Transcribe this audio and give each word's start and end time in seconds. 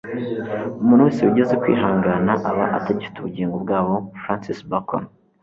umuntu 0.81 1.05
wese 1.07 1.21
wigeze 1.27 1.53
kwihangana 1.61 2.31
aba 2.49 2.63
atagifite 2.77 3.15
ubugingo 3.17 3.55
bwabo.- 3.63 3.93
francis 4.21 4.59
bacon 4.69 5.03